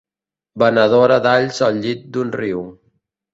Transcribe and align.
Venedora 0.61 1.17
d'alls 1.25 1.59
al 1.67 1.77
llit 1.85 2.09
del 2.17 2.33
riu. 2.39 2.65